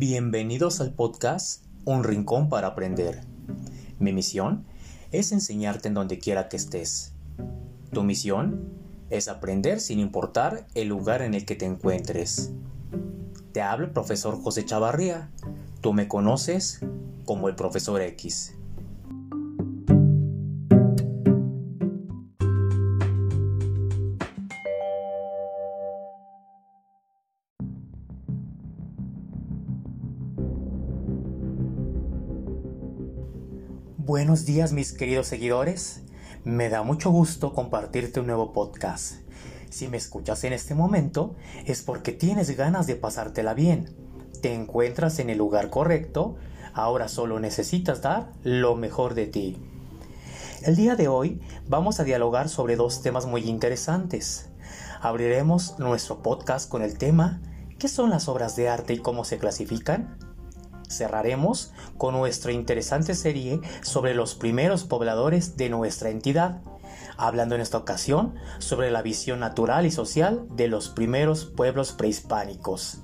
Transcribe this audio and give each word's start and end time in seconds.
Bienvenidos 0.00 0.80
al 0.80 0.92
podcast 0.92 1.64
Un 1.84 2.04
Rincón 2.04 2.48
para 2.48 2.68
Aprender. 2.68 3.22
Mi 3.98 4.12
misión 4.12 4.64
es 5.10 5.32
enseñarte 5.32 5.88
en 5.88 5.94
donde 5.94 6.20
quiera 6.20 6.48
que 6.48 6.56
estés. 6.56 7.14
Tu 7.92 8.04
misión 8.04 8.70
es 9.10 9.26
aprender 9.26 9.80
sin 9.80 9.98
importar 9.98 10.68
el 10.76 10.86
lugar 10.86 11.20
en 11.22 11.34
el 11.34 11.44
que 11.44 11.56
te 11.56 11.66
encuentres. 11.66 12.52
Te 13.50 13.60
habla 13.60 13.86
el 13.86 13.92
profesor 13.92 14.40
José 14.40 14.64
Chavarría. 14.64 15.32
Tú 15.80 15.92
me 15.92 16.06
conoces 16.06 16.78
como 17.24 17.48
el 17.48 17.56
profesor 17.56 18.00
X. 18.00 18.54
Buenos 34.08 34.46
días 34.46 34.72
mis 34.72 34.94
queridos 34.94 35.26
seguidores. 35.26 36.00
Me 36.42 36.70
da 36.70 36.82
mucho 36.82 37.10
gusto 37.10 37.52
compartirte 37.52 38.20
un 38.20 38.26
nuevo 38.26 38.54
podcast. 38.54 39.16
Si 39.68 39.86
me 39.86 39.98
escuchas 39.98 40.44
en 40.44 40.54
este 40.54 40.74
momento 40.74 41.36
es 41.66 41.82
porque 41.82 42.12
tienes 42.12 42.56
ganas 42.56 42.86
de 42.86 42.96
pasártela 42.96 43.52
bien. 43.52 43.94
Te 44.40 44.54
encuentras 44.54 45.18
en 45.18 45.28
el 45.28 45.36
lugar 45.36 45.68
correcto, 45.68 46.36
ahora 46.72 47.06
solo 47.08 47.38
necesitas 47.38 48.00
dar 48.00 48.32
lo 48.44 48.76
mejor 48.76 49.12
de 49.12 49.26
ti. 49.26 49.58
El 50.62 50.74
día 50.74 50.96
de 50.96 51.08
hoy 51.08 51.42
vamos 51.68 52.00
a 52.00 52.04
dialogar 52.04 52.48
sobre 52.48 52.76
dos 52.76 53.02
temas 53.02 53.26
muy 53.26 53.42
interesantes. 53.42 54.48
Abriremos 55.02 55.78
nuestro 55.78 56.22
podcast 56.22 56.70
con 56.70 56.80
el 56.80 56.96
tema 56.96 57.42
¿Qué 57.78 57.86
son 57.86 58.10
las 58.10 58.26
obras 58.26 58.56
de 58.56 58.68
arte 58.68 58.94
y 58.94 58.98
cómo 58.98 59.24
se 59.24 59.38
clasifican? 59.38 60.17
Cerraremos 60.88 61.72
con 61.96 62.14
nuestra 62.14 62.52
interesante 62.52 63.14
serie 63.14 63.60
sobre 63.82 64.14
los 64.14 64.34
primeros 64.34 64.84
pobladores 64.84 65.56
de 65.56 65.68
nuestra 65.68 66.10
entidad, 66.10 66.60
hablando 67.16 67.54
en 67.54 67.60
esta 67.60 67.78
ocasión 67.78 68.34
sobre 68.58 68.90
la 68.90 69.02
visión 69.02 69.40
natural 69.40 69.86
y 69.86 69.90
social 69.90 70.46
de 70.50 70.68
los 70.68 70.88
primeros 70.88 71.44
pueblos 71.44 71.92
prehispánicos. 71.92 73.02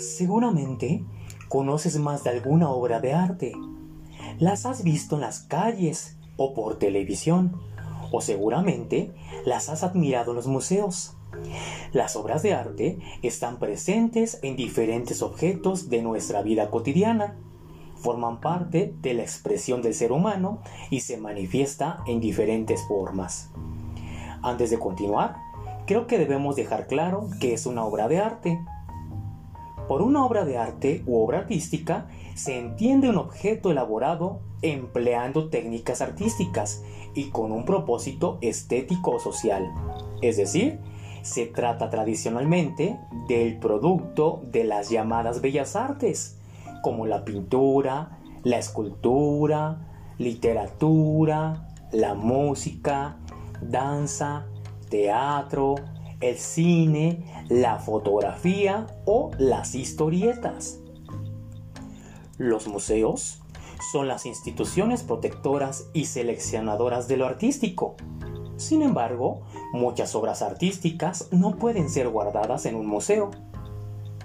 Seguramente 0.00 1.04
conoces 1.48 1.98
más 1.98 2.24
de 2.24 2.30
alguna 2.30 2.70
obra 2.70 3.00
de 3.00 3.12
arte. 3.12 3.52
Las 4.38 4.64
has 4.64 4.82
visto 4.82 5.16
en 5.16 5.20
las 5.20 5.40
calles 5.40 6.16
o 6.38 6.54
por 6.54 6.78
televisión, 6.78 7.60
o 8.10 8.22
seguramente 8.22 9.12
las 9.44 9.68
has 9.68 9.82
admirado 9.82 10.30
en 10.30 10.36
los 10.36 10.46
museos. 10.46 11.16
Las 11.92 12.16
obras 12.16 12.42
de 12.42 12.54
arte 12.54 12.98
están 13.22 13.58
presentes 13.58 14.38
en 14.42 14.56
diferentes 14.56 15.20
objetos 15.20 15.90
de 15.90 16.00
nuestra 16.00 16.40
vida 16.40 16.70
cotidiana. 16.70 17.36
Forman 17.96 18.40
parte 18.40 18.94
de 19.02 19.12
la 19.12 19.22
expresión 19.22 19.82
del 19.82 19.92
ser 19.92 20.12
humano 20.12 20.62
y 20.88 21.00
se 21.00 21.18
manifiesta 21.18 22.02
en 22.06 22.20
diferentes 22.20 22.80
formas. 22.88 23.50
Antes 24.42 24.70
de 24.70 24.78
continuar, 24.78 25.36
creo 25.86 26.06
que 26.06 26.16
debemos 26.16 26.56
dejar 26.56 26.86
claro 26.86 27.28
que 27.38 27.52
es 27.52 27.66
una 27.66 27.84
obra 27.84 28.08
de 28.08 28.18
arte. 28.18 28.58
Por 29.90 30.02
una 30.02 30.24
obra 30.24 30.44
de 30.44 30.56
arte 30.56 31.02
u 31.04 31.18
obra 31.18 31.38
artística 31.38 32.06
se 32.36 32.56
entiende 32.56 33.10
un 33.10 33.16
objeto 33.16 33.72
elaborado 33.72 34.38
empleando 34.62 35.48
técnicas 35.48 36.00
artísticas 36.00 36.84
y 37.12 37.30
con 37.30 37.50
un 37.50 37.64
propósito 37.64 38.38
estético 38.40 39.10
o 39.10 39.18
social. 39.18 39.68
Es 40.22 40.36
decir, 40.36 40.78
se 41.22 41.46
trata 41.46 41.90
tradicionalmente 41.90 43.00
del 43.26 43.58
producto 43.58 44.42
de 44.44 44.62
las 44.62 44.90
llamadas 44.90 45.40
bellas 45.40 45.74
artes, 45.74 46.38
como 46.84 47.04
la 47.06 47.24
pintura, 47.24 48.20
la 48.44 48.58
escultura, 48.58 49.88
literatura, 50.18 51.66
la 51.90 52.14
música, 52.14 53.16
danza, 53.60 54.46
teatro, 54.88 55.74
el 56.20 56.36
cine, 56.36 57.44
la 57.48 57.78
fotografía 57.78 58.86
o 59.06 59.30
las 59.38 59.74
historietas. 59.74 60.78
Los 62.38 62.68
museos 62.68 63.42
son 63.92 64.08
las 64.08 64.26
instituciones 64.26 65.02
protectoras 65.02 65.88
y 65.92 66.04
seleccionadoras 66.04 67.08
de 67.08 67.16
lo 67.16 67.26
artístico. 67.26 67.96
Sin 68.56 68.82
embargo, 68.82 69.42
muchas 69.72 70.14
obras 70.14 70.42
artísticas 70.42 71.28
no 71.32 71.56
pueden 71.56 71.88
ser 71.88 72.08
guardadas 72.08 72.66
en 72.66 72.76
un 72.76 72.86
museo. 72.86 73.30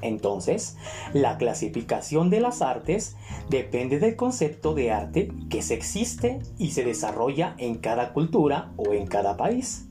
Entonces, 0.01 0.77
la 1.13 1.38
clasificación 1.38 2.29
de 2.29 2.41
las 2.41 2.62
artes 2.62 3.16
depende 3.50 3.97
del 3.97 4.16
concepto 4.16 4.73
de 4.73 4.91
arte 4.91 5.31
que 5.50 5.62
se 5.62 5.73
existe 5.73 6.39
y 6.57 6.72
se 6.72 6.83
desarrolla 6.83 7.56
en 7.57 7.75
cada 7.75 8.13
cultura 8.13 8.72
o 8.75 8.94
en 8.94 9.07
cada 9.07 9.38
país. 9.38 9.88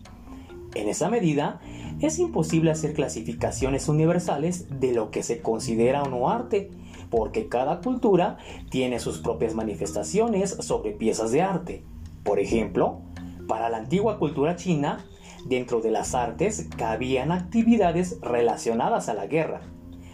En 0.75 0.89
esa 0.89 1.09
medida, 1.09 1.61
es 2.01 2.19
imposible 2.19 2.71
hacer 2.71 2.95
clasificaciones 2.95 3.89
universales 3.89 4.81
de 4.81 4.93
lo 4.93 5.11
que 5.11 5.23
se 5.23 5.41
considera 5.41 6.03
o 6.03 6.09
no 6.09 6.31
arte, 6.31 6.71
porque 7.11 7.49
cada 7.49 7.81
cultura 7.81 8.39
tiene 8.71 8.99
sus 8.99 9.19
propias 9.19 9.55
manifestaciones 9.55 10.51
sobre 10.61 10.93
piezas 10.93 11.31
de 11.31 11.43
arte. 11.43 11.85
Por 12.25 12.41
ejemplo, 12.41 13.01
para 13.47 13.69
la 13.69 13.79
antigua 13.79 14.19
cultura 14.19 14.57
china, 14.57 15.05
dentro 15.47 15.81
de 15.81 15.91
las 15.91 16.15
artes 16.15 16.69
cabían 16.77 17.31
actividades 17.31 18.19
relacionadas 18.21 19.09
a 19.09 19.15
la 19.15 19.27
guerra, 19.27 19.61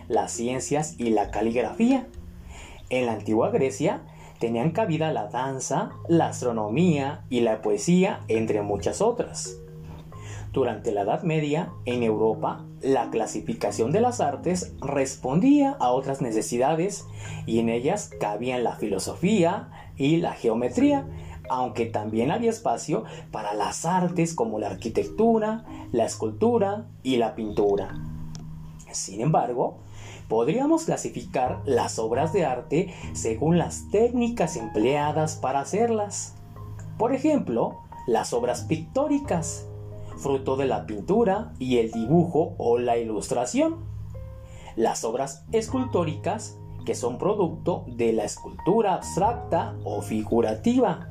las 0.08 0.32
ciencias 0.32 0.96
y 0.98 1.10
la 1.10 1.30
caligrafía. 1.30 2.08
En 2.90 3.06
la 3.06 3.12
antigua 3.12 3.50
Grecia 3.50 4.02
tenían 4.40 4.72
cabida 4.72 5.12
la 5.12 5.28
danza, 5.28 5.90
la 6.08 6.28
astronomía 6.28 7.24
y 7.30 7.40
la 7.40 7.62
poesía, 7.62 8.20
entre 8.26 8.62
muchas 8.62 9.00
otras. 9.00 9.59
Durante 10.52 10.90
la 10.90 11.02
Edad 11.02 11.22
Media, 11.22 11.72
en 11.84 12.02
Europa, 12.02 12.64
la 12.82 13.10
clasificación 13.10 13.92
de 13.92 14.00
las 14.00 14.20
artes 14.20 14.74
respondía 14.80 15.76
a 15.78 15.90
otras 15.90 16.20
necesidades 16.20 17.06
y 17.46 17.60
en 17.60 17.68
ellas 17.68 18.10
cabían 18.18 18.64
la 18.64 18.74
filosofía 18.74 19.70
y 19.96 20.16
la 20.16 20.32
geometría, 20.32 21.06
aunque 21.48 21.86
también 21.86 22.32
había 22.32 22.50
espacio 22.50 23.04
para 23.30 23.54
las 23.54 23.84
artes 23.84 24.34
como 24.34 24.58
la 24.58 24.68
arquitectura, 24.68 25.64
la 25.92 26.04
escultura 26.04 26.86
y 27.04 27.18
la 27.18 27.36
pintura. 27.36 27.94
Sin 28.90 29.20
embargo, 29.20 29.78
podríamos 30.28 30.84
clasificar 30.84 31.60
las 31.64 32.00
obras 32.00 32.32
de 32.32 32.44
arte 32.44 32.92
según 33.12 33.56
las 33.56 33.88
técnicas 33.90 34.56
empleadas 34.56 35.36
para 35.36 35.60
hacerlas. 35.60 36.34
Por 36.98 37.14
ejemplo, 37.14 37.78
las 38.06 38.32
obras 38.32 38.62
pictóricas, 38.62 39.66
fruto 40.20 40.56
de 40.56 40.66
la 40.66 40.86
pintura 40.86 41.52
y 41.58 41.78
el 41.78 41.90
dibujo 41.90 42.54
o 42.58 42.78
la 42.78 42.96
ilustración. 42.98 43.76
Las 44.76 45.04
obras 45.04 45.44
escultóricas, 45.52 46.58
que 46.84 46.94
son 46.94 47.18
producto 47.18 47.84
de 47.88 48.12
la 48.12 48.24
escultura 48.24 48.94
abstracta 48.94 49.76
o 49.84 50.02
figurativa. 50.02 51.08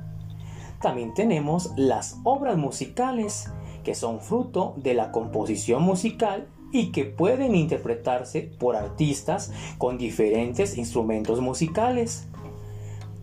También 0.82 1.14
tenemos 1.14 1.72
las 1.76 2.18
obras 2.24 2.58
musicales, 2.58 3.52
que 3.84 3.96
son 3.96 4.20
fruto 4.20 4.74
de 4.78 4.94
la 4.94 5.12
composición 5.12 5.84
musical 5.84 6.48
y 6.72 6.92
que 6.92 7.06
pueden 7.06 7.56
interpretarse 7.56 8.42
por 8.42 8.76
artistas 8.76 9.52
con 9.78 9.98
diferentes 9.98 10.78
instrumentos 10.78 11.42
musicales. 11.42 12.28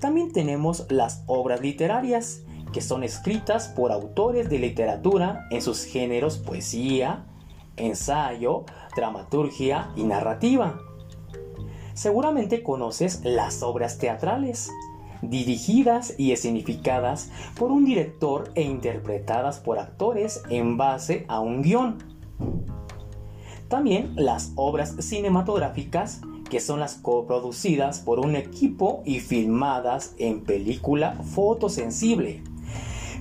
También 0.00 0.32
tenemos 0.32 0.86
las 0.90 1.22
obras 1.26 1.60
literarias, 1.60 2.42
que 2.76 2.82
son 2.82 3.04
escritas 3.04 3.68
por 3.68 3.90
autores 3.90 4.50
de 4.50 4.58
literatura 4.58 5.46
en 5.50 5.62
sus 5.62 5.84
géneros 5.84 6.36
poesía, 6.36 7.24
ensayo, 7.78 8.66
dramaturgia 8.94 9.92
y 9.96 10.04
narrativa. 10.04 10.78
Seguramente 11.94 12.62
conoces 12.62 13.22
las 13.24 13.62
obras 13.62 13.96
teatrales, 13.96 14.70
dirigidas 15.22 16.16
y 16.18 16.32
escenificadas 16.32 17.30
por 17.58 17.70
un 17.72 17.86
director 17.86 18.50
e 18.54 18.60
interpretadas 18.64 19.58
por 19.58 19.78
actores 19.78 20.42
en 20.50 20.76
base 20.76 21.24
a 21.28 21.40
un 21.40 21.62
guion. 21.62 21.96
También 23.68 24.12
las 24.16 24.52
obras 24.54 24.96
cinematográficas, 24.98 26.20
que 26.50 26.60
son 26.60 26.80
las 26.80 26.96
coproducidas 26.96 28.00
por 28.00 28.20
un 28.20 28.36
equipo 28.36 29.00
y 29.06 29.20
filmadas 29.20 30.14
en 30.18 30.44
película 30.44 31.14
fotosensible. 31.34 32.42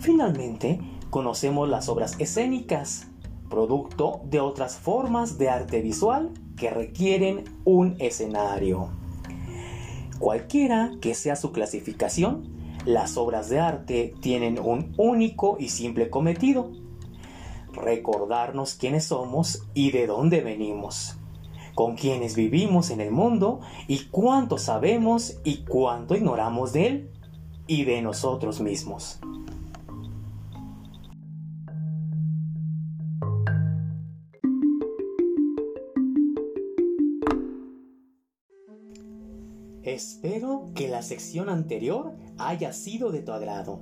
Finalmente, 0.05 0.79
conocemos 1.09 1.67
las 1.67 1.89
obras 1.89 2.15
escénicas, 2.19 3.07
producto 3.49 4.21
de 4.25 4.39
otras 4.39 4.77
formas 4.77 5.39
de 5.39 5.49
arte 5.49 5.81
visual 5.81 6.29
que 6.55 6.69
requieren 6.69 7.45
un 7.63 7.95
escenario. 7.97 8.89
Cualquiera 10.19 10.91
que 11.01 11.15
sea 11.15 11.35
su 11.35 11.51
clasificación, 11.51 12.43
las 12.85 13.17
obras 13.17 13.49
de 13.49 13.59
arte 13.59 14.13
tienen 14.21 14.59
un 14.59 14.93
único 14.95 15.57
y 15.59 15.69
simple 15.69 16.11
cometido, 16.11 16.69
recordarnos 17.73 18.75
quiénes 18.75 19.05
somos 19.05 19.63
y 19.73 19.89
de 19.89 20.05
dónde 20.05 20.41
venimos, 20.41 21.17
con 21.73 21.95
quienes 21.95 22.35
vivimos 22.35 22.91
en 22.91 23.01
el 23.01 23.09
mundo 23.09 23.61
y 23.87 24.05
cuánto 24.11 24.59
sabemos 24.59 25.39
y 25.43 25.65
cuánto 25.65 26.15
ignoramos 26.15 26.73
de 26.73 26.85
él 26.85 27.11
y 27.65 27.85
de 27.85 28.03
nosotros 28.03 28.61
mismos. 28.61 29.19
Espero 39.95 40.71
que 40.75 40.89
la 40.89 41.01
sección 41.01 41.47
anterior 41.47 42.17
haya 42.37 42.73
sido 42.73 43.13
de 43.13 43.21
tu 43.21 43.31
agrado. 43.31 43.79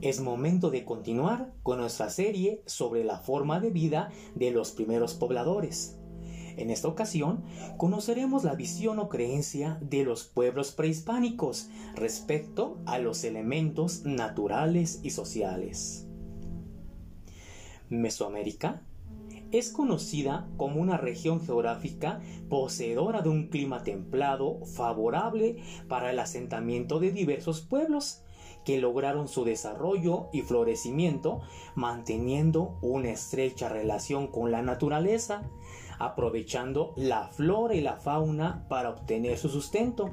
Es 0.00 0.20
momento 0.20 0.70
de 0.70 0.84
continuar 0.84 1.52
con 1.62 1.78
nuestra 1.78 2.10
serie 2.10 2.64
sobre 2.66 3.04
la 3.04 3.20
forma 3.20 3.60
de 3.60 3.70
vida 3.70 4.10
de 4.34 4.50
los 4.50 4.72
primeros 4.72 5.14
pobladores. 5.14 6.00
En 6.56 6.70
esta 6.70 6.88
ocasión 6.88 7.44
conoceremos 7.76 8.42
la 8.42 8.56
visión 8.56 8.98
o 8.98 9.08
creencia 9.08 9.78
de 9.80 10.02
los 10.02 10.24
pueblos 10.24 10.72
prehispánicos 10.72 11.68
respecto 11.94 12.80
a 12.84 12.98
los 12.98 13.22
elementos 13.22 14.04
naturales 14.04 14.98
y 15.04 15.10
sociales. 15.10 16.08
Mesoamérica 17.88 18.82
es 19.58 19.70
conocida 19.70 20.48
como 20.56 20.80
una 20.80 20.96
región 20.96 21.40
geográfica 21.40 22.20
poseedora 22.48 23.22
de 23.22 23.28
un 23.28 23.48
clima 23.48 23.82
templado 23.82 24.64
favorable 24.64 25.56
para 25.88 26.10
el 26.10 26.18
asentamiento 26.18 27.00
de 27.00 27.12
diversos 27.12 27.60
pueblos 27.60 28.22
que 28.64 28.78
lograron 28.78 29.28
su 29.28 29.44
desarrollo 29.44 30.28
y 30.32 30.42
florecimiento 30.42 31.40
manteniendo 31.76 32.78
una 32.82 33.10
estrecha 33.10 33.68
relación 33.68 34.26
con 34.26 34.50
la 34.50 34.60
naturaleza, 34.60 35.48
aprovechando 36.00 36.92
la 36.96 37.28
flora 37.28 37.74
y 37.76 37.80
la 37.80 37.96
fauna 37.96 38.66
para 38.68 38.90
obtener 38.90 39.38
su 39.38 39.48
sustento. 39.48 40.10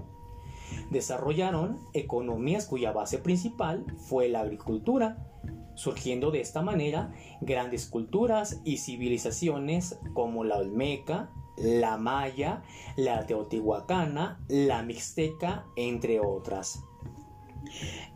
Desarrollaron 0.91 1.79
economías 1.93 2.67
cuya 2.67 2.91
base 2.91 3.17
principal 3.17 3.85
fue 3.97 4.29
la 4.29 4.41
agricultura, 4.41 5.32
surgiendo 5.75 6.31
de 6.31 6.41
esta 6.41 6.61
manera 6.61 7.13
grandes 7.41 7.87
culturas 7.87 8.61
y 8.63 8.77
civilizaciones 8.77 9.99
como 10.13 10.43
la 10.43 10.57
Olmeca, 10.57 11.31
la 11.57 11.97
Maya, 11.97 12.63
la 12.95 13.25
Teotihuacana, 13.25 14.43
la 14.47 14.83
Mixteca, 14.83 15.65
entre 15.75 16.19
otras. 16.19 16.83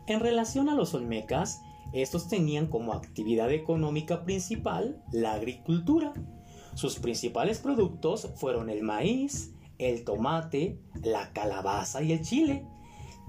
En 0.06 0.20
relación 0.20 0.68
a 0.68 0.74
los 0.74 0.94
Olmecas, 0.94 1.62
estos 1.92 2.28
tenían 2.28 2.66
como 2.66 2.92
actividad 2.92 3.50
económica 3.50 4.24
principal 4.24 5.02
la 5.12 5.32
agricultura. 5.32 6.12
Sus 6.74 6.98
principales 6.98 7.58
productos 7.58 8.30
fueron 8.36 8.68
el 8.70 8.82
maíz, 8.82 9.54
el 9.78 10.04
tomate, 10.04 10.78
la 11.02 11.32
calabaza 11.32 12.02
y 12.02 12.12
el 12.12 12.22
chile, 12.22 12.66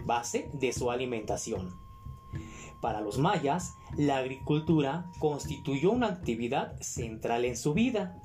base 0.05 0.49
de 0.53 0.73
su 0.73 0.91
alimentación. 0.91 1.88
Para 2.81 3.01
los 3.01 3.17
mayas, 3.17 3.73
la 3.97 4.17
agricultura 4.17 5.05
constituyó 5.19 5.91
una 5.91 6.07
actividad 6.07 6.79
central 6.79 7.45
en 7.45 7.57
su 7.57 7.73
vida, 7.73 8.19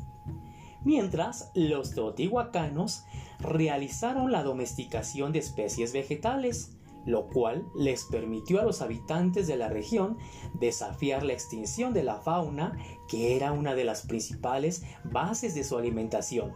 mientras 0.84 1.50
los 1.54 1.94
teotihuacanos 1.94 3.04
realizaron 3.40 4.30
la 4.30 4.42
domesticación 4.42 5.32
de 5.32 5.40
especies 5.40 5.92
vegetales, 5.92 6.76
lo 7.04 7.26
cual 7.26 7.66
les 7.74 8.04
permitió 8.04 8.60
a 8.60 8.64
los 8.64 8.80
habitantes 8.80 9.46
de 9.46 9.56
la 9.56 9.68
región 9.68 10.16
desafiar 10.54 11.22
la 11.22 11.32
extinción 11.32 11.92
de 11.92 12.04
la 12.04 12.16
fauna, 12.16 12.78
que 13.08 13.36
era 13.36 13.52
una 13.52 13.74
de 13.74 13.84
las 13.84 14.06
principales 14.06 14.84
bases 15.04 15.54
de 15.54 15.64
su 15.64 15.76
alimentación. 15.76 16.52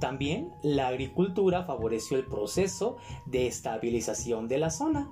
También 0.00 0.52
la 0.62 0.88
agricultura 0.88 1.64
favoreció 1.64 2.16
el 2.16 2.26
proceso 2.26 2.96
de 3.26 3.46
estabilización 3.46 4.48
de 4.48 4.58
la 4.58 4.70
zona. 4.70 5.10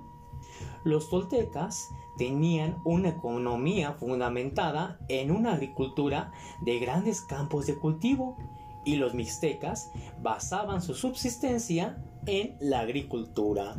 Los 0.83 1.09
toltecas 1.09 1.89
tenían 2.17 2.77
una 2.85 3.09
economía 3.09 3.93
fundamentada 3.93 4.99
en 5.09 5.31
una 5.31 5.53
agricultura 5.53 6.31
de 6.61 6.79
grandes 6.79 7.21
campos 7.21 7.65
de 7.67 7.77
cultivo 7.77 8.37
y 8.85 8.95
los 8.95 9.13
mixtecas 9.13 9.89
basaban 10.21 10.81
su 10.81 10.93
subsistencia 10.93 11.97
en 12.25 12.55
la 12.59 12.81
agricultura. 12.81 13.75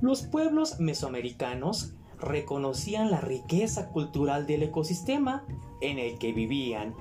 Los 0.00 0.22
pueblos 0.22 0.80
mesoamericanos 0.80 1.94
reconocían 2.18 3.10
la 3.10 3.20
riqueza 3.20 3.90
cultural 3.90 4.46
del 4.46 4.62
ecosistema 4.64 5.44
en 5.80 5.98
el 5.98 6.18
que 6.18 6.32
vivían. 6.32 6.94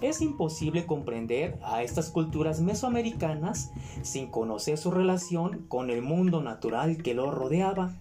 Es 0.00 0.20
imposible 0.20 0.86
comprender 0.86 1.58
a 1.62 1.82
estas 1.82 2.10
culturas 2.10 2.60
mesoamericanas 2.60 3.72
sin 4.02 4.30
conocer 4.30 4.78
su 4.78 4.90
relación 4.90 5.66
con 5.68 5.90
el 5.90 6.02
mundo 6.02 6.42
natural 6.42 7.02
que 7.02 7.14
los 7.14 7.32
rodeaba 7.32 7.94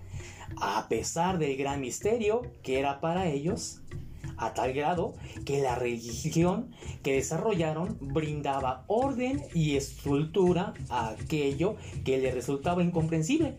a 0.58 0.88
pesar 0.88 1.38
del 1.38 1.58
gran 1.58 1.82
misterio 1.82 2.42
que 2.62 2.80
era 2.80 3.00
para 3.00 3.28
ellos, 3.28 3.82
a 4.38 4.54
tal 4.54 4.74
grado 4.74 5.14
que 5.46 5.62
la 5.62 5.76
religión 5.76 6.72
que 7.02 7.14
desarrollaron 7.14 7.98
brindaba 8.00 8.84
orden 8.88 9.44
y 9.54 9.76
estructura 9.76 10.74
a 10.90 11.10
aquello 11.10 11.76
que 12.04 12.18
les 12.18 12.34
resultaba 12.34 12.84
incomprensible 12.84 13.56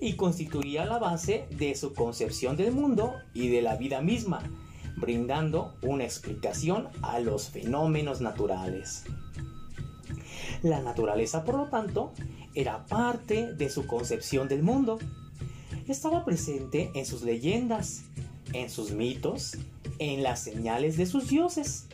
y 0.00 0.14
constituía 0.14 0.86
la 0.86 0.98
base 0.98 1.46
de 1.50 1.74
su 1.74 1.92
concepción 1.94 2.56
del 2.56 2.72
mundo 2.72 3.14
y 3.34 3.48
de 3.48 3.62
la 3.62 3.76
vida 3.76 4.00
misma, 4.00 4.42
brindando 4.96 5.74
una 5.82 6.04
explicación 6.04 6.88
a 7.02 7.20
los 7.20 7.50
fenómenos 7.50 8.20
naturales. 8.20 9.04
La 10.62 10.80
naturaleza, 10.80 11.44
por 11.44 11.56
lo 11.56 11.68
tanto, 11.68 12.12
era 12.54 12.86
parte 12.86 13.54
de 13.54 13.70
su 13.70 13.86
concepción 13.86 14.48
del 14.48 14.62
mundo 14.62 14.98
estaba 15.92 16.24
presente 16.24 16.90
en 16.94 17.06
sus 17.06 17.22
leyendas, 17.22 18.02
en 18.52 18.70
sus 18.70 18.92
mitos, 18.92 19.56
en 19.98 20.22
las 20.22 20.42
señales 20.42 20.96
de 20.96 21.06
sus 21.06 21.28
dioses, 21.28 21.86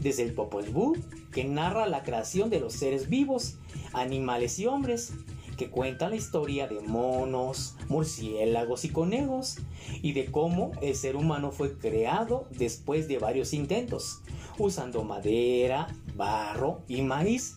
desde 0.00 0.22
el 0.22 0.32
Popol 0.32 0.68
Vuh, 0.70 0.96
que 1.32 1.44
narra 1.44 1.86
la 1.86 2.02
creación 2.02 2.50
de 2.50 2.60
los 2.60 2.74
seres 2.74 3.08
vivos, 3.08 3.56
animales 3.92 4.58
y 4.58 4.66
hombres, 4.66 5.12
que 5.56 5.70
cuenta 5.70 6.08
la 6.08 6.16
historia 6.16 6.66
de 6.66 6.80
monos, 6.80 7.76
murciélagos 7.88 8.84
y 8.84 8.88
conejos, 8.90 9.58
y 10.02 10.12
de 10.12 10.26
cómo 10.26 10.72
el 10.82 10.94
ser 10.94 11.16
humano 11.16 11.52
fue 11.52 11.78
creado 11.78 12.46
después 12.50 13.08
de 13.08 13.18
varios 13.18 13.52
intentos, 13.52 14.20
usando 14.58 15.04
madera, 15.04 15.88
barro 16.16 16.82
y 16.88 17.02
maíz, 17.02 17.56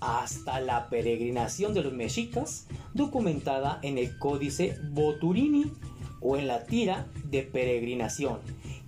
hasta 0.00 0.60
la 0.60 0.88
peregrinación 0.88 1.74
de 1.74 1.82
los 1.82 1.92
mexicas, 1.92 2.66
documentada 2.94 3.78
en 3.82 3.98
el 3.98 4.18
Códice 4.18 4.76
Boturini 4.90 5.72
o 6.20 6.36
en 6.36 6.46
la 6.46 6.64
tira 6.64 7.06
de 7.24 7.42
peregrinación, 7.42 8.38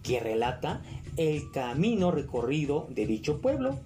que 0.03 0.21
relata 0.21 0.83
el 1.17 1.51
camino 1.51 2.11
recorrido 2.11 2.89
de 2.91 3.07
dicho 3.07 3.41
pueblo. 3.41 3.79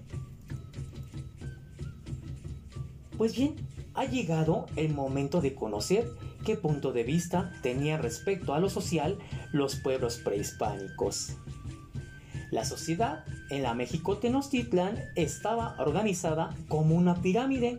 Pues 3.17 3.35
bien, 3.35 3.55
ha 3.93 4.05
llegado 4.05 4.67
el 4.75 4.93
momento 4.93 5.41
de 5.41 5.55
conocer 5.55 6.07
qué 6.45 6.55
punto 6.55 6.93
de 6.93 7.03
vista 7.03 7.51
tenían 7.61 8.01
respecto 8.01 8.53
a 8.53 8.59
lo 8.59 8.69
social 8.69 9.17
los 9.51 9.75
pueblos 9.75 10.17
prehispánicos. 10.17 11.35
La 12.51 12.63
sociedad 12.63 13.25
en 13.49 13.63
la 13.63 13.73
México 13.73 14.17
Tenochtitlan 14.17 14.97
estaba 15.15 15.75
organizada 15.79 16.55
como 16.69 16.95
una 16.95 17.15
pirámide. 17.21 17.77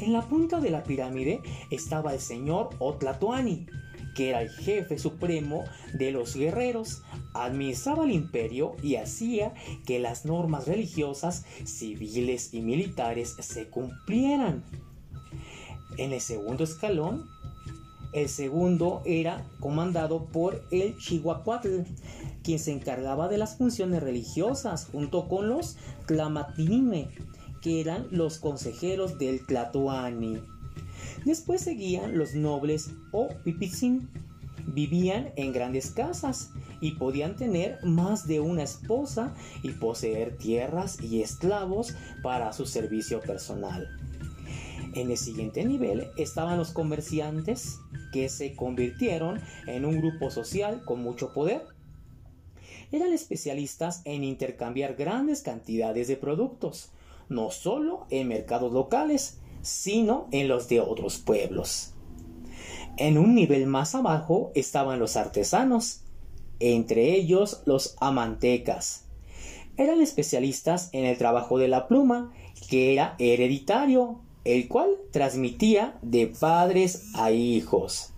En 0.00 0.12
la 0.12 0.22
punta 0.22 0.60
de 0.60 0.70
la 0.70 0.84
pirámide 0.84 1.40
estaba 1.70 2.14
el 2.14 2.20
señor 2.20 2.70
Otlatoani, 2.78 3.66
que 4.14 4.30
era 4.30 4.42
el 4.42 4.50
jefe 4.50 4.98
supremo 4.98 5.64
de 5.94 6.12
los 6.12 6.34
guerreros, 6.34 7.02
administraba 7.34 8.04
el 8.04 8.12
imperio 8.12 8.76
y 8.82 8.96
hacía 8.96 9.54
que 9.86 9.98
las 9.98 10.24
normas 10.24 10.66
religiosas, 10.66 11.44
civiles 11.64 12.54
y 12.54 12.60
militares 12.62 13.36
se 13.40 13.68
cumplieran. 13.68 14.64
En 15.96 16.12
el 16.12 16.20
segundo 16.20 16.64
escalón 16.64 17.28
el 18.12 18.28
segundo 18.28 19.02
era 19.04 19.44
comandado 19.60 20.24
por 20.26 20.64
el 20.70 20.96
Chihuahuatl, 20.96 21.82
quien 22.42 22.58
se 22.58 22.72
encargaba 22.72 23.28
de 23.28 23.36
las 23.36 23.58
funciones 23.58 24.02
religiosas 24.02 24.88
junto 24.90 25.28
con 25.28 25.48
los 25.48 25.76
Tlamatinime, 26.06 27.10
que 27.60 27.80
eran 27.80 28.06
los 28.10 28.38
consejeros 28.38 29.18
del 29.18 29.44
Tlatoani. 29.46 30.42
Después 31.24 31.62
seguían 31.62 32.16
los 32.16 32.34
nobles 32.34 32.90
o 33.12 33.28
pipicín. 33.44 34.08
Vivían 34.66 35.32
en 35.36 35.52
grandes 35.52 35.90
casas 35.90 36.50
y 36.80 36.92
podían 36.92 37.36
tener 37.36 37.82
más 37.84 38.26
de 38.26 38.40
una 38.40 38.62
esposa 38.62 39.34
y 39.62 39.70
poseer 39.70 40.36
tierras 40.36 41.00
y 41.02 41.22
esclavos 41.22 41.94
para 42.22 42.52
su 42.52 42.66
servicio 42.66 43.20
personal. 43.20 43.88
En 44.94 45.10
el 45.10 45.16
siguiente 45.16 45.64
nivel 45.64 46.08
estaban 46.16 46.58
los 46.58 46.72
comerciantes 46.72 47.78
que 48.12 48.28
se 48.28 48.54
convirtieron 48.54 49.40
en 49.66 49.84
un 49.84 50.00
grupo 50.00 50.30
social 50.30 50.82
con 50.84 51.02
mucho 51.02 51.32
poder. 51.32 51.62
Eran 52.90 53.12
especialistas 53.12 54.00
en 54.04 54.24
intercambiar 54.24 54.94
grandes 54.94 55.42
cantidades 55.42 56.08
de 56.08 56.16
productos, 56.16 56.90
no 57.28 57.50
solo 57.50 58.06
en 58.10 58.28
mercados 58.28 58.72
locales, 58.72 59.38
sino 59.62 60.28
en 60.30 60.48
los 60.48 60.68
de 60.68 60.80
otros 60.80 61.18
pueblos. 61.18 61.94
En 62.96 63.18
un 63.18 63.34
nivel 63.34 63.66
más 63.66 63.94
abajo 63.94 64.50
estaban 64.54 64.98
los 64.98 65.16
artesanos, 65.16 66.00
entre 66.58 67.14
ellos 67.14 67.62
los 67.64 67.96
amantecas. 68.00 69.04
Eran 69.76 70.00
especialistas 70.00 70.88
en 70.92 71.04
el 71.04 71.16
trabajo 71.16 71.58
de 71.58 71.68
la 71.68 71.86
pluma, 71.86 72.32
que 72.68 72.92
era 72.92 73.14
hereditario, 73.18 74.20
el 74.44 74.66
cual 74.66 74.90
transmitía 75.12 75.98
de 76.02 76.26
padres 76.26 77.10
a 77.14 77.30
hijos. 77.30 78.12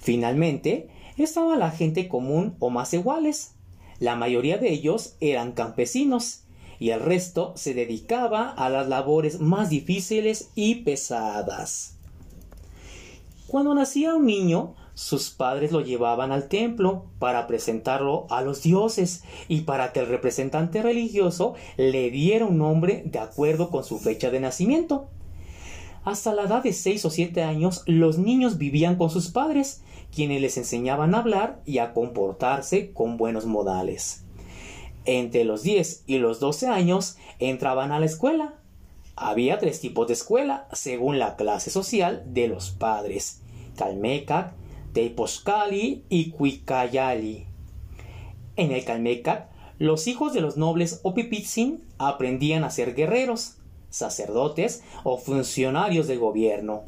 Finalmente, 0.00 0.88
estaba 1.18 1.56
la 1.56 1.70
gente 1.70 2.08
común 2.08 2.56
o 2.58 2.70
más 2.70 2.94
iguales. 2.94 3.54
La 3.98 4.16
mayoría 4.16 4.56
de 4.58 4.72
ellos 4.72 5.16
eran 5.20 5.52
campesinos, 5.52 6.45
y 6.78 6.90
el 6.90 7.00
resto 7.00 7.52
se 7.56 7.74
dedicaba 7.74 8.50
a 8.50 8.68
las 8.68 8.88
labores 8.88 9.40
más 9.40 9.70
difíciles 9.70 10.50
y 10.54 10.76
pesadas. 10.76 11.96
Cuando 13.46 13.74
nacía 13.74 14.14
un 14.14 14.26
niño, 14.26 14.74
sus 14.94 15.30
padres 15.30 15.72
lo 15.72 15.82
llevaban 15.82 16.32
al 16.32 16.48
templo 16.48 17.04
para 17.18 17.46
presentarlo 17.46 18.26
a 18.30 18.40
los 18.40 18.62
dioses 18.62 19.24
y 19.46 19.60
para 19.60 19.92
que 19.92 20.00
el 20.00 20.06
representante 20.06 20.82
religioso 20.82 21.54
le 21.76 22.10
diera 22.10 22.46
un 22.46 22.58
nombre 22.58 23.02
de 23.04 23.18
acuerdo 23.18 23.70
con 23.70 23.84
su 23.84 23.98
fecha 23.98 24.30
de 24.30 24.40
nacimiento. 24.40 25.08
Hasta 26.02 26.34
la 26.34 26.44
edad 26.44 26.62
de 26.62 26.72
seis 26.72 27.04
o 27.04 27.10
siete 27.10 27.42
años 27.42 27.82
los 27.86 28.18
niños 28.18 28.58
vivían 28.58 28.96
con 28.96 29.10
sus 29.10 29.28
padres, 29.28 29.82
quienes 30.14 30.40
les 30.40 30.56
enseñaban 30.56 31.14
a 31.14 31.18
hablar 31.18 31.60
y 31.66 31.78
a 31.78 31.92
comportarse 31.92 32.92
con 32.92 33.16
buenos 33.16 33.44
modales. 33.44 34.25
Entre 35.06 35.44
los 35.44 35.62
10 35.62 36.02
y 36.08 36.18
los 36.18 36.40
12 36.40 36.66
años 36.66 37.16
entraban 37.38 37.92
a 37.92 38.00
la 38.00 38.06
escuela. 38.06 38.54
Había 39.14 39.58
tres 39.58 39.80
tipos 39.80 40.08
de 40.08 40.14
escuela 40.14 40.66
según 40.72 41.18
la 41.20 41.36
clase 41.36 41.70
social 41.70 42.24
de 42.26 42.48
los 42.48 42.70
padres: 42.70 43.40
Calmecac, 43.76 44.52
Teiposcali 44.92 46.04
y 46.08 46.30
Cuicayali. 46.30 47.46
En 48.56 48.72
el 48.72 48.84
Calmecac, 48.84 49.48
los 49.78 50.08
hijos 50.08 50.32
de 50.32 50.40
los 50.40 50.56
nobles 50.56 51.00
Opipitzin 51.04 51.84
aprendían 51.98 52.64
a 52.64 52.70
ser 52.70 52.94
guerreros, 52.94 53.58
sacerdotes 53.90 54.82
o 55.04 55.18
funcionarios 55.18 56.08
de 56.08 56.16
gobierno. 56.16 56.82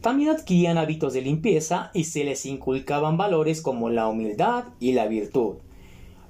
También 0.00 0.30
adquirían 0.30 0.78
hábitos 0.78 1.12
de 1.12 1.22
limpieza 1.22 1.90
y 1.92 2.04
se 2.04 2.24
les 2.24 2.46
inculcaban 2.46 3.16
valores 3.16 3.60
como 3.60 3.90
la 3.90 4.06
humildad 4.06 4.64
y 4.80 4.92
la 4.92 5.08
virtud. 5.08 5.56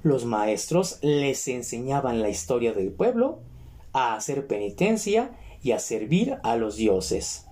Los 0.01 0.25
maestros 0.25 0.99
les 1.01 1.47
enseñaban 1.47 2.21
la 2.21 2.29
historia 2.29 2.73
del 2.73 2.91
pueblo, 2.91 3.39
a 3.91 4.15
hacer 4.15 4.47
penitencia 4.47 5.31
y 5.61 5.71
a 5.71 5.79
servir 5.79 6.37
a 6.43 6.55
los 6.55 6.77
dioses. 6.77 7.47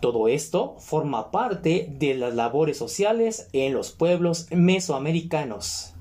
Todo 0.00 0.28
esto 0.28 0.76
forma 0.78 1.30
parte 1.30 1.88
de 1.98 2.14
las 2.14 2.34
labores 2.34 2.76
sociales 2.76 3.48
en 3.52 3.72
los 3.72 3.92
pueblos 3.92 4.46
mesoamericanos. 4.50 5.94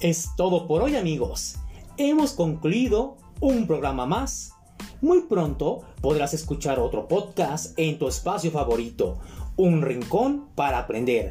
Es 0.00 0.30
todo 0.34 0.66
por 0.66 0.80
hoy 0.80 0.96
amigos. 0.96 1.56
Hemos 1.98 2.32
concluido 2.32 3.18
un 3.38 3.66
programa 3.66 4.06
más. 4.06 4.54
Muy 5.02 5.24
pronto 5.24 5.82
podrás 6.00 6.32
escuchar 6.32 6.78
otro 6.78 7.06
podcast 7.06 7.78
en 7.78 7.98
tu 7.98 8.08
espacio 8.08 8.50
favorito, 8.50 9.18
Un 9.56 9.82
Rincón 9.82 10.48
para 10.54 10.78
Aprender. 10.78 11.28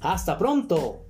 Hasta 0.00 0.38
pronto. 0.38 1.03